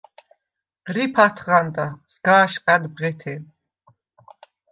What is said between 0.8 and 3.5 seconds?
რიფ ათღანდა, სგა̄შყა̈დ ბღეთე.